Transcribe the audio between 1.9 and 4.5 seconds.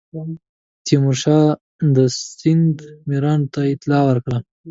د سند میرانو ته اطلاع ورکړه.